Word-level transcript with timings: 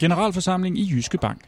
Generalforsamling 0.00 0.78
i 0.78 0.90
Jyske 0.90 1.18
Bank. 1.18 1.40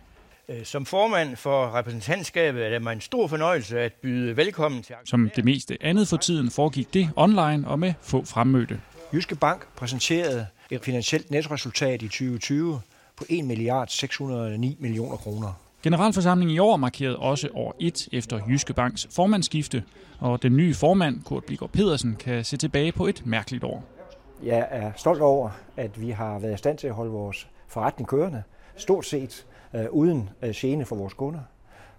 Øh, 0.48 0.64
som 0.64 0.86
formand 0.86 1.36
for 1.36 1.78
repræsentantskabet 1.78 2.66
er 2.66 2.70
det 2.70 2.82
mig 2.82 2.92
en 2.92 3.00
stor 3.00 3.26
fornøjelse 3.26 3.80
at 3.80 3.92
byde 3.92 4.36
velkommen 4.36 4.82
til 4.82 4.94
Som 5.04 5.30
det 5.36 5.44
meste 5.44 5.78
andet 5.80 6.08
for 6.08 6.16
tiden 6.16 6.50
foregik 6.50 6.94
det 6.94 7.10
online 7.16 7.68
og 7.68 7.78
med 7.78 7.94
få 8.02 8.24
fremmødte. 8.24 8.80
Jyske 9.14 9.34
Bank 9.34 9.66
præsenterede 9.76 10.46
et 10.70 10.84
finansielt 10.84 11.30
nettoresultat 11.30 12.02
i 12.02 12.08
2020 12.08 12.80
på 13.16 13.24
1 13.28 13.44
milliard 13.44 13.88
609 13.88 14.76
millioner 14.80 15.16
kroner. 15.16 15.52
Generalforsamlingen 15.82 16.56
i 16.56 16.58
år 16.58 16.76
markerede 16.76 17.16
også 17.16 17.48
år 17.54 17.76
et 17.80 18.08
efter 18.12 18.40
Jyske 18.48 18.72
Banks 18.72 19.08
formandsskifte, 19.10 19.82
og 20.18 20.42
den 20.42 20.56
nye 20.56 20.74
formand, 20.74 21.22
Kurt 21.22 21.44
Bligård 21.44 21.70
Pedersen, 21.70 22.16
kan 22.16 22.44
se 22.44 22.56
tilbage 22.56 22.92
på 22.92 23.06
et 23.06 23.26
mærkeligt 23.26 23.64
år. 23.64 23.95
Jeg 24.42 24.68
er 24.70 24.92
stolt 24.96 25.22
over, 25.22 25.50
at 25.76 26.00
vi 26.00 26.10
har 26.10 26.38
været 26.38 26.54
i 26.54 26.56
stand 26.56 26.78
til 26.78 26.86
at 26.86 26.94
holde 26.94 27.10
vores 27.10 27.48
forretning 27.68 28.08
kørende, 28.08 28.42
stort 28.76 29.06
set 29.06 29.46
øh, 29.74 29.86
uden 29.90 30.30
øh, 30.42 30.50
gene 30.54 30.84
for 30.84 30.96
vores 30.96 31.14
kunder. 31.14 31.40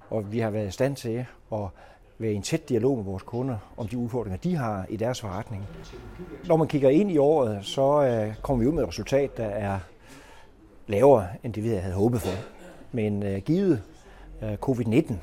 Og 0.09 0.31
vi 0.31 0.39
har 0.39 0.49
været 0.49 0.67
i 0.67 0.71
stand 0.71 0.95
til 0.95 1.25
at 1.53 1.59
være 2.17 2.31
i 2.31 2.35
en 2.35 2.41
tæt 2.41 2.69
dialog 2.69 2.97
med 2.97 3.05
vores 3.05 3.23
kunder 3.23 3.57
om 3.77 3.87
de 3.87 3.97
udfordringer, 3.97 4.37
de 4.37 4.55
har 4.55 4.85
i 4.89 4.97
deres 4.97 5.21
forretning. 5.21 5.67
Når 6.47 6.57
man 6.57 6.67
kigger 6.67 6.89
ind 6.89 7.11
i 7.11 7.17
året, 7.17 7.65
så 7.65 8.03
øh, 8.03 8.35
kommer 8.41 8.63
vi 8.63 8.67
ud 8.67 8.73
med 8.73 8.83
et 8.83 8.89
resultat, 8.89 9.37
der 9.37 9.45
er 9.45 9.79
lavere, 10.87 11.27
end 11.43 11.53
det 11.53 11.63
vi 11.63 11.69
havde 11.69 11.95
håbet 11.95 12.21
for. 12.21 12.33
Men 12.91 13.23
øh, 13.23 13.41
givet 13.41 13.83
øh, 14.43 14.53
covid-19, 14.53 15.13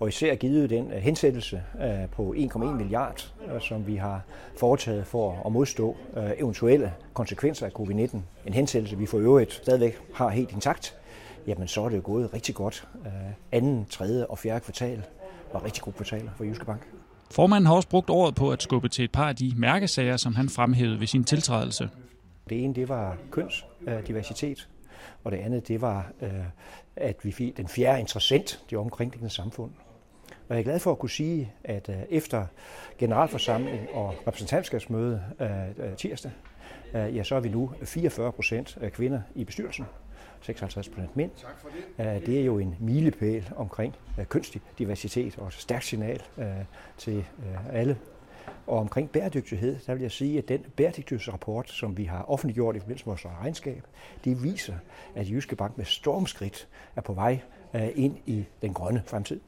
og 0.00 0.08
især 0.08 0.34
givet 0.34 0.70
den 0.70 0.92
øh, 0.92 0.98
hensættelse 0.98 1.62
øh, 1.80 2.08
på 2.12 2.34
1,1 2.38 2.58
milliard, 2.58 3.32
øh, 3.54 3.60
som 3.60 3.86
vi 3.86 3.96
har 3.96 4.22
foretaget 4.56 5.06
for 5.06 5.42
at 5.46 5.52
modstå 5.52 5.96
eventuelle 6.38 6.92
konsekvenser 7.14 7.66
af 7.66 7.70
covid-19, 7.78 8.16
en 8.46 8.54
hensættelse, 8.54 8.98
vi 8.98 9.06
for 9.06 9.18
øvrigt 9.18 9.52
stadigvæk 9.52 9.98
har 10.14 10.28
helt 10.28 10.52
intakt, 10.52 10.94
jamen 11.46 11.68
så 11.68 11.82
er 11.82 11.88
det 11.88 11.96
jo 11.96 12.02
gået 12.04 12.34
rigtig 12.34 12.54
godt. 12.54 12.88
Anden, 13.52 13.86
tredje 13.90 14.26
og 14.26 14.38
fjerde 14.38 14.60
kvartal 14.60 15.02
var 15.52 15.64
rigtig 15.64 15.82
gode 15.82 15.96
kvartaler 15.96 16.30
for 16.36 16.44
Jyske 16.44 16.64
Bank. 16.64 16.82
Formanden 17.30 17.66
har 17.66 17.74
også 17.74 17.88
brugt 17.88 18.10
året 18.10 18.34
på 18.34 18.50
at 18.50 18.62
skubbe 18.62 18.88
til 18.88 19.04
et 19.04 19.12
par 19.12 19.28
af 19.28 19.36
de 19.36 19.52
mærkesager, 19.56 20.16
som 20.16 20.34
han 20.34 20.48
fremhævede 20.48 21.00
ved 21.00 21.06
sin 21.06 21.24
tiltrædelse. 21.24 21.90
Det 22.48 22.64
ene, 22.64 22.74
det 22.74 22.88
var 22.88 23.16
kønsdiversitet, 23.30 24.68
og 25.24 25.32
det 25.32 25.38
andet, 25.38 25.68
det 25.68 25.80
var, 25.80 26.12
at 26.96 27.16
vi 27.22 27.32
fik 27.32 27.56
den 27.56 27.68
fjerde 27.68 28.00
interessant, 28.00 28.60
det 28.70 28.78
omkringliggende 28.78 29.34
samfund. 29.34 29.70
Og 30.48 30.54
jeg 30.54 30.58
er 30.58 30.64
glad 30.64 30.78
for 30.78 30.92
at 30.92 30.98
kunne 30.98 31.10
sige, 31.10 31.52
at 31.64 31.88
øh, 31.88 31.96
efter 32.10 32.46
generalforsamling 32.98 33.88
og 33.92 34.14
repræsentantskabsmøde 34.26 35.22
øh, 35.40 35.96
tirsdag, 35.96 36.30
ja, 36.94 37.22
så 37.22 37.34
er 37.34 37.40
vi 37.40 37.48
nu 37.48 37.70
44 37.82 38.32
procent 38.32 38.78
kvinder 38.92 39.20
i 39.34 39.44
bestyrelsen. 39.44 39.84
56 40.40 40.88
procent 40.88 41.16
mænd. 41.16 41.30
Tak 41.36 41.58
for 41.58 41.68
det. 41.98 42.26
det 42.26 42.40
er 42.40 42.44
jo 42.44 42.58
en 42.58 42.76
milepæl 42.80 43.50
omkring 43.56 43.94
kønsdiversitet 44.28 45.38
og 45.38 45.46
et 45.46 45.52
stærkt 45.52 45.84
signal 45.84 46.22
til 46.98 47.24
alle 47.72 47.96
og 48.66 48.78
omkring 48.78 49.10
bæredygtighed, 49.10 49.78
der 49.86 49.94
vil 49.94 50.02
jeg 50.02 50.10
sige, 50.10 50.38
at 50.38 50.48
den 50.48 50.60
bæredygtighedsrapport, 50.76 51.70
som 51.70 51.96
vi 51.96 52.04
har 52.04 52.22
offentliggjort 52.30 52.76
i 52.76 52.78
forbindelse 52.78 53.06
med 53.06 53.10
vores 53.10 53.26
regnskab, 53.42 53.82
det 54.24 54.42
viser, 54.42 54.74
at 55.14 55.30
Jyske 55.30 55.56
Bank 55.56 55.76
med 55.78 55.84
stormskridt 55.84 56.68
er 56.96 57.00
på 57.00 57.12
vej 57.12 57.40
ind 57.94 58.16
i 58.26 58.44
den 58.62 58.74
grønne 58.74 59.02
fremtid. 59.06 59.40